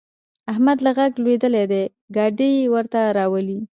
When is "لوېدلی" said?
1.23-1.65